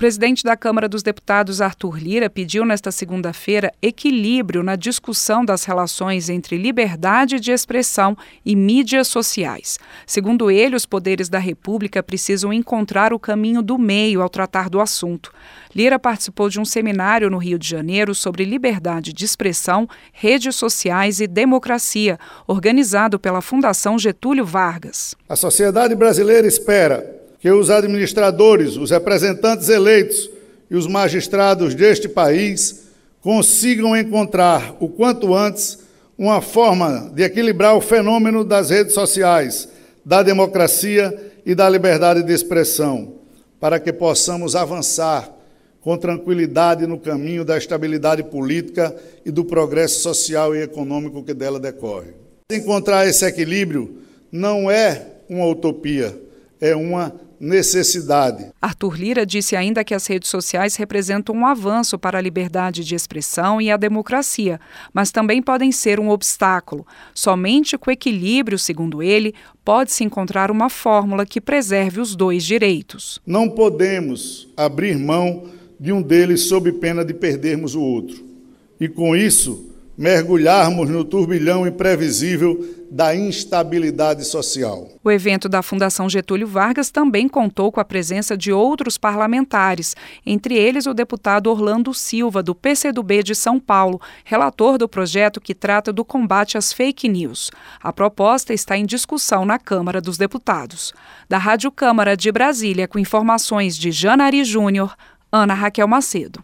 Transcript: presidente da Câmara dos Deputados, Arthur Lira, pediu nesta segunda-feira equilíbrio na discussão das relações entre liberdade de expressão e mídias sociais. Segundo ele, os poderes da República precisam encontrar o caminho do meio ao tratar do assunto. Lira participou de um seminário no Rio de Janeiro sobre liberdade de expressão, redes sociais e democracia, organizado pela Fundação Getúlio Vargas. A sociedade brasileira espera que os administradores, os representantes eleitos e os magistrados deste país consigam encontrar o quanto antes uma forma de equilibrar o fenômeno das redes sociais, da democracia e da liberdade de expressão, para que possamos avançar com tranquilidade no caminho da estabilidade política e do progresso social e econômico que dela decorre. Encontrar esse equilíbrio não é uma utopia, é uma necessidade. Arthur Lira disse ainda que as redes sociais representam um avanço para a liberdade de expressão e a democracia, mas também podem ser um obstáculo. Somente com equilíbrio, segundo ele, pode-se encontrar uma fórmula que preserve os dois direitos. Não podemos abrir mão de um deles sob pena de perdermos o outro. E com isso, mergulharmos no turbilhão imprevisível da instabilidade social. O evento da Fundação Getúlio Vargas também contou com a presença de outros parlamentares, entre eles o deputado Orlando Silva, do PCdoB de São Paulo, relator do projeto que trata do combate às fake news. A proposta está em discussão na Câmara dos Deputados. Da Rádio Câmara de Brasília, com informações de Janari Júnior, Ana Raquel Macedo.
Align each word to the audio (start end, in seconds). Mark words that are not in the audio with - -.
presidente 0.00 0.42
da 0.42 0.56
Câmara 0.56 0.88
dos 0.88 1.02
Deputados, 1.02 1.60
Arthur 1.60 1.98
Lira, 1.98 2.30
pediu 2.30 2.64
nesta 2.64 2.90
segunda-feira 2.90 3.70
equilíbrio 3.82 4.62
na 4.62 4.74
discussão 4.74 5.44
das 5.44 5.64
relações 5.64 6.30
entre 6.30 6.56
liberdade 6.56 7.38
de 7.38 7.52
expressão 7.52 8.16
e 8.42 8.56
mídias 8.56 9.08
sociais. 9.08 9.78
Segundo 10.06 10.50
ele, 10.50 10.74
os 10.74 10.86
poderes 10.86 11.28
da 11.28 11.38
República 11.38 12.02
precisam 12.02 12.50
encontrar 12.50 13.12
o 13.12 13.18
caminho 13.18 13.60
do 13.60 13.76
meio 13.76 14.22
ao 14.22 14.30
tratar 14.30 14.70
do 14.70 14.80
assunto. 14.80 15.30
Lira 15.76 15.98
participou 15.98 16.48
de 16.48 16.58
um 16.58 16.64
seminário 16.64 17.28
no 17.28 17.36
Rio 17.36 17.58
de 17.58 17.68
Janeiro 17.68 18.14
sobre 18.14 18.46
liberdade 18.46 19.12
de 19.12 19.26
expressão, 19.26 19.86
redes 20.14 20.56
sociais 20.56 21.20
e 21.20 21.26
democracia, 21.26 22.18
organizado 22.46 23.20
pela 23.20 23.42
Fundação 23.42 23.98
Getúlio 23.98 24.46
Vargas. 24.46 25.14
A 25.28 25.36
sociedade 25.36 25.94
brasileira 25.94 26.46
espera 26.46 27.19
que 27.40 27.50
os 27.50 27.70
administradores, 27.70 28.76
os 28.76 28.90
representantes 28.90 29.68
eleitos 29.68 30.30
e 30.70 30.76
os 30.76 30.86
magistrados 30.86 31.74
deste 31.74 32.08
país 32.08 32.82
consigam 33.22 33.96
encontrar 33.96 34.76
o 34.78 34.88
quanto 34.88 35.34
antes 35.34 35.78
uma 36.18 36.42
forma 36.42 37.10
de 37.14 37.22
equilibrar 37.22 37.74
o 37.74 37.80
fenômeno 37.80 38.44
das 38.44 38.68
redes 38.68 38.92
sociais, 38.92 39.68
da 40.04 40.22
democracia 40.22 41.32
e 41.44 41.54
da 41.54 41.68
liberdade 41.68 42.22
de 42.22 42.32
expressão, 42.32 43.14
para 43.58 43.80
que 43.80 43.90
possamos 43.90 44.54
avançar 44.54 45.34
com 45.80 45.96
tranquilidade 45.96 46.86
no 46.86 46.98
caminho 46.98 47.42
da 47.42 47.56
estabilidade 47.56 48.22
política 48.22 48.94
e 49.24 49.30
do 49.30 49.46
progresso 49.46 50.00
social 50.02 50.54
e 50.54 50.62
econômico 50.62 51.22
que 51.22 51.32
dela 51.32 51.58
decorre. 51.58 52.08
Encontrar 52.52 53.06
esse 53.06 53.24
equilíbrio 53.24 53.96
não 54.30 54.70
é 54.70 55.06
uma 55.26 55.46
utopia, 55.46 56.14
é 56.60 56.76
uma 56.76 57.14
necessidade. 57.40 58.52
Arthur 58.60 59.00
Lira 59.00 59.24
disse 59.24 59.56
ainda 59.56 59.82
que 59.82 59.94
as 59.94 60.06
redes 60.06 60.28
sociais 60.28 60.76
representam 60.76 61.34
um 61.34 61.46
avanço 61.46 61.98
para 61.98 62.18
a 62.18 62.20
liberdade 62.20 62.84
de 62.84 62.94
expressão 62.94 63.60
e 63.60 63.70
a 63.70 63.78
democracia, 63.78 64.60
mas 64.92 65.10
também 65.10 65.40
podem 65.40 65.72
ser 65.72 65.98
um 65.98 66.10
obstáculo. 66.10 66.86
Somente 67.14 67.78
com 67.78 67.90
equilíbrio, 67.90 68.58
segundo 68.58 69.02
ele, 69.02 69.34
pode-se 69.64 70.04
encontrar 70.04 70.50
uma 70.50 70.68
fórmula 70.68 71.24
que 71.24 71.40
preserve 71.40 72.00
os 72.00 72.14
dois 72.14 72.44
direitos. 72.44 73.18
Não 73.26 73.48
podemos 73.48 74.48
abrir 74.54 74.98
mão 74.98 75.44
de 75.78 75.92
um 75.92 76.02
deles 76.02 76.42
sob 76.42 76.70
pena 76.72 77.02
de 77.02 77.14
perdermos 77.14 77.74
o 77.74 77.80
outro. 77.80 78.22
E 78.78 78.86
com 78.86 79.16
isso, 79.16 79.69
mergulharmos 80.00 80.88
no 80.88 81.04
turbilhão 81.04 81.66
imprevisível 81.66 82.58
da 82.90 83.14
instabilidade 83.14 84.24
social. 84.24 84.88
O 85.04 85.10
evento 85.10 85.46
da 85.46 85.62
Fundação 85.62 86.08
Getúlio 86.08 86.46
Vargas 86.46 86.90
também 86.90 87.28
contou 87.28 87.70
com 87.70 87.80
a 87.80 87.84
presença 87.84 88.34
de 88.34 88.50
outros 88.50 88.96
parlamentares, 88.96 89.94
entre 90.24 90.56
eles 90.56 90.86
o 90.86 90.94
deputado 90.94 91.50
Orlando 91.50 91.92
Silva, 91.92 92.42
do 92.42 92.54
PCdoB 92.54 93.22
de 93.22 93.34
São 93.34 93.60
Paulo, 93.60 94.00
relator 94.24 94.78
do 94.78 94.88
projeto 94.88 95.38
que 95.38 95.54
trata 95.54 95.92
do 95.92 96.02
combate 96.02 96.56
às 96.56 96.72
fake 96.72 97.06
news. 97.06 97.50
A 97.82 97.92
proposta 97.92 98.54
está 98.54 98.78
em 98.78 98.86
discussão 98.86 99.44
na 99.44 99.58
Câmara 99.58 100.00
dos 100.00 100.16
Deputados. 100.16 100.94
Da 101.28 101.36
Rádio 101.36 101.70
Câmara 101.70 102.16
de 102.16 102.32
Brasília, 102.32 102.88
com 102.88 102.98
informações 102.98 103.76
de 103.76 103.92
Janari 103.92 104.44
Júnior, 104.44 104.96
Ana 105.30 105.52
Raquel 105.52 105.86
Macedo. 105.86 106.42